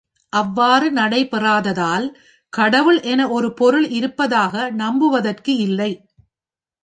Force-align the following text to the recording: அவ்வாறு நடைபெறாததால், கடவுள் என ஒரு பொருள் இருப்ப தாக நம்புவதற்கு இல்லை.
அவ்வாறு 0.33 0.91
நடைபெறாததால், 0.91 2.05
கடவுள் 2.53 2.99
என 3.03 3.27
ஒரு 3.27 3.53
பொருள் 3.53 3.87
இருப்ப 3.89 4.27
தாக 4.27 4.69
நம்புவதற்கு 4.75 5.55
இல்லை. 5.57 5.91